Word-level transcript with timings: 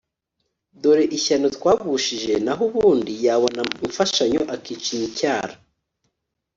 dore 0.81 1.03
ishyano 1.17 1.47
twagushije 1.57 2.33
naho 2.45 2.63
ubundi 2.69 3.11
yabona 3.25 3.61
imfashanyo 3.85 4.41
akicinya 4.55 5.05
icyara 5.09 5.53